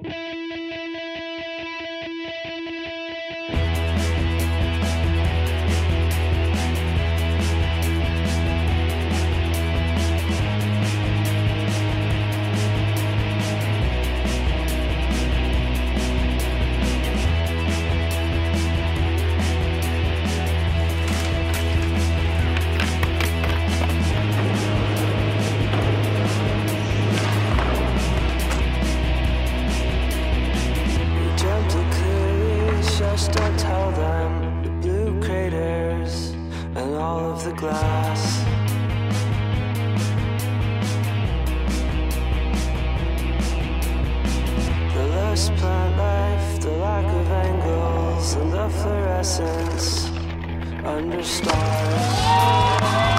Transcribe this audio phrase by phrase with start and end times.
[0.00, 0.10] We
[37.58, 38.44] glass.
[44.94, 50.06] The lost plant life, the lack of angles, and the fluorescence
[50.84, 53.17] under stars.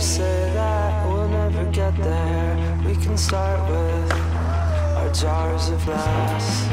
[0.00, 2.80] Don't say that we'll never get there.
[2.86, 4.12] We can start with
[4.96, 6.64] our jars of glass.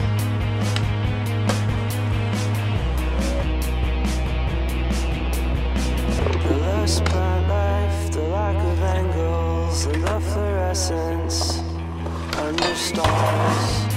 [6.47, 11.59] The lost plant life, the lack of angles, and the fluorescence
[12.38, 13.97] under stars.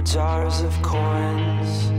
[0.00, 1.90] Our jars of coins.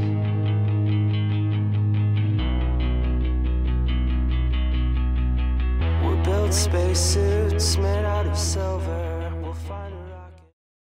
[6.04, 9.11] We built spacesuits made out of silver.